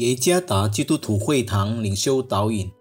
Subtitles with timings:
[0.00, 2.72] 耶加达基督徒会堂领袖导引，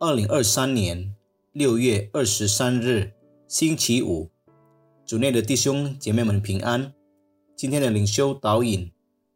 [0.00, 1.14] 二零二三年
[1.52, 3.12] 六月二十三日，
[3.46, 4.30] 星期五，
[5.04, 6.94] 主内的弟兄姐妹们平安。
[7.54, 8.90] 今天的领袖导引，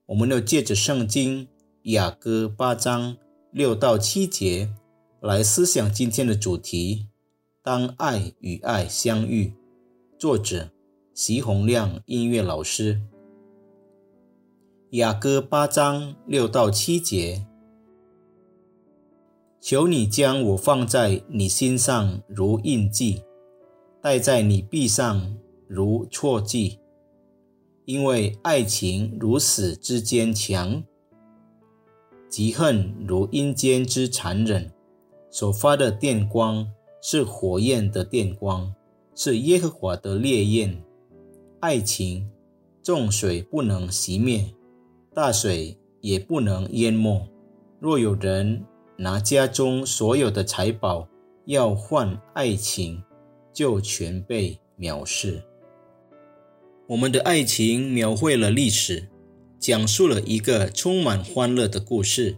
[0.07, 1.46] 我们要借着圣经
[1.82, 3.18] 雅歌八章
[3.53, 4.72] 六到七节
[5.21, 7.08] 来思想今天的主题：
[7.63, 9.53] 当爱与爱相遇。
[10.18, 10.71] 作者：
[11.13, 12.99] 席洪亮音乐老师。
[14.90, 17.44] 雅歌八章六到七节，
[19.61, 23.25] 求你将我放在你心上如印记，
[24.00, 25.36] 戴在你臂上
[25.67, 26.79] 如错记，
[27.85, 30.85] 因为爱情如死之坚强，
[32.30, 34.70] 嫉恨如阴间之残忍。
[35.32, 36.70] 所发的电光
[37.03, 38.72] 是火焰的电光，
[39.16, 40.80] 是耶和华的烈焰。
[41.58, 42.30] 爱情，
[42.84, 44.55] 众水不能熄灭。
[45.17, 47.27] 大水也不能淹没。
[47.81, 48.62] 若有人
[48.98, 51.09] 拿家中所有的财宝
[51.47, 53.03] 要换爱情，
[53.50, 55.42] 就全被藐视。
[56.87, 59.09] 我们的爱情描绘了历史，
[59.59, 62.37] 讲述了一个充满欢乐的故事，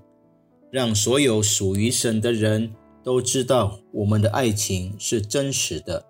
[0.70, 6.06] 让所有属于神的人都知道我们的爱情是真实的。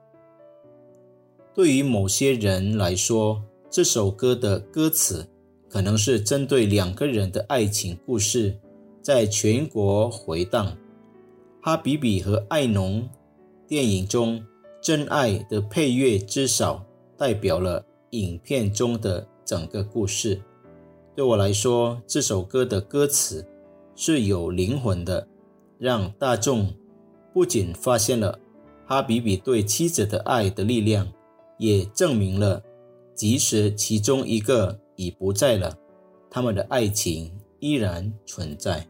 [1.55, 5.27] 对于某些人来说，这首歌的歌词。
[5.69, 8.57] 可能是针对两个人的爱情故事，
[9.03, 10.67] 在全国回荡。
[11.61, 13.03] 《哈比比和艾农》
[13.67, 14.43] 电影中
[14.81, 16.83] 真爱的配乐，至少
[17.19, 20.41] 代表了影片中的整个故事。
[21.15, 23.47] 对我来说，这首歌的歌词
[23.95, 25.29] 是有灵魂的，
[25.79, 26.73] 让大众
[27.35, 28.39] 不仅发现了
[28.87, 31.07] 哈比比对妻子的爱的力量，
[31.59, 32.63] 也证明了，
[33.15, 34.81] 即使其中一个。
[34.99, 35.79] 已不在了，
[36.29, 38.85] 他们的爱情依然存在。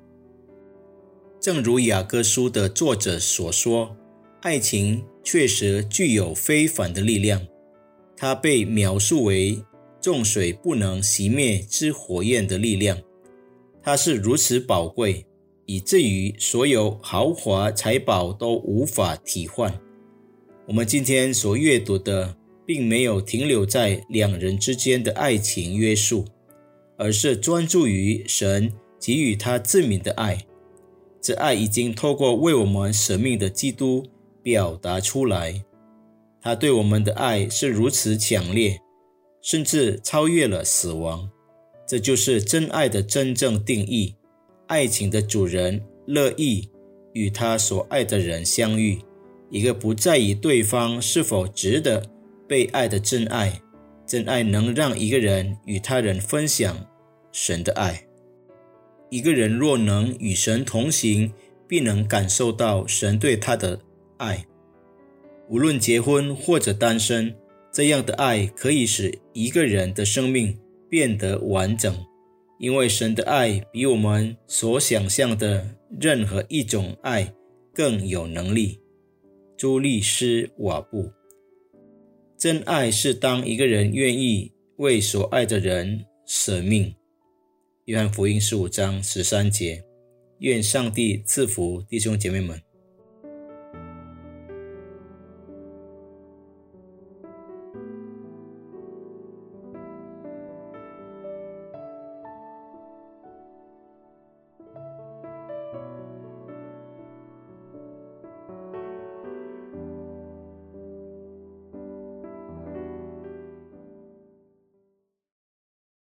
[1.38, 3.94] 正如雅各书的作者所说，
[4.40, 7.46] 爱情确实具有非凡的力量。
[8.16, 9.62] 它被描述为
[10.00, 12.98] 众水不能熄灭之火焰的力量。
[13.82, 15.26] 它是如此宝贵，
[15.66, 19.78] 以至于所有豪华财宝都无法替换。
[20.66, 22.34] 我们今天所阅读的。
[22.68, 26.26] 并没有停留在两人之间的爱情约束，
[26.98, 28.70] 而是专注于神
[29.00, 30.38] 给予他自命的爱。
[31.18, 34.04] 这爱已经透过为我们舍命的基督
[34.42, 35.64] 表达出来。
[36.42, 38.78] 他对我们的爱是如此强烈，
[39.40, 41.26] 甚至超越了死亡。
[41.86, 44.14] 这就是真爱的真正定义。
[44.66, 46.68] 爱情的主人乐意
[47.14, 48.98] 与他所爱的人相遇，
[49.48, 52.06] 一个不在意对方是否值得。
[52.48, 53.60] 被爱的真爱，
[54.06, 56.76] 真爱能让一个人与他人分享
[57.30, 58.02] 神的爱。
[59.10, 61.32] 一个人若能与神同行，
[61.68, 63.78] 必能感受到神对他的
[64.16, 64.44] 爱。
[65.48, 67.34] 无论结婚或者单身，
[67.70, 70.58] 这样的爱可以使一个人的生命
[70.90, 71.94] 变得完整，
[72.58, 75.66] 因为神的爱比我们所想象的
[76.00, 77.32] 任何一种爱
[77.74, 78.78] 更有能力。
[79.56, 81.17] 朱利斯·瓦布。
[82.38, 86.94] 真爱是当一个人愿意为所爱的人舍命。
[87.86, 89.82] 约翰福音十五章十三节。
[90.38, 92.67] 愿上帝赐福弟兄姐妹们。